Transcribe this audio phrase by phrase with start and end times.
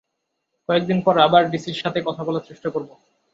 [0.69, 2.81] কয়েকদিন পর আবার ডিসির সাথে কথা বলার চেষ্টা কর।